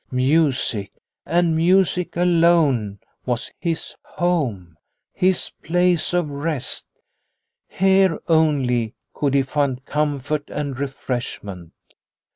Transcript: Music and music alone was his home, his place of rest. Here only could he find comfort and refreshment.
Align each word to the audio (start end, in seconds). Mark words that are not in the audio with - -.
Music 0.09 0.91
and 1.27 1.55
music 1.55 2.17
alone 2.17 2.97
was 3.27 3.51
his 3.59 3.93
home, 4.01 4.75
his 5.13 5.51
place 5.61 6.11
of 6.11 6.27
rest. 6.27 6.87
Here 7.67 8.17
only 8.27 8.95
could 9.13 9.35
he 9.35 9.43
find 9.43 9.85
comfort 9.85 10.49
and 10.49 10.79
refreshment. 10.79 11.73